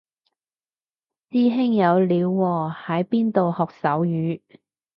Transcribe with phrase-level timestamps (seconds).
[1.29, 4.41] 師兄有料喎喺邊度學手語